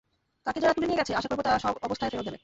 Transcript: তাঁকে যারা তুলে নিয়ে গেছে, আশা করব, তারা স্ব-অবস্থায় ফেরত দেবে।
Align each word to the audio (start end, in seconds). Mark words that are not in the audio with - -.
তাঁকে 0.45 0.59
যারা 0.63 0.75
তুলে 0.75 0.87
নিয়ে 0.89 0.99
গেছে, 1.01 1.13
আশা 1.19 1.27
করব, 1.29 1.41
তারা 1.45 1.59
স্ব-অবস্থায় 1.63 2.11
ফেরত 2.11 2.23
দেবে। 2.27 2.37